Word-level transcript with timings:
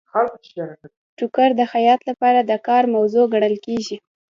ټوکر 1.17 1.49
د 1.59 1.61
خیاط 1.71 2.01
لپاره 2.09 2.39
د 2.43 2.51
کار 2.67 2.83
موضوع 2.95 3.25
ګڼل 3.33 3.55
کیږي. 3.65 3.97